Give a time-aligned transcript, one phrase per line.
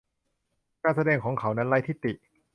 [0.83, 2.13] การแสดงของเขานั้นไร้ที่ติ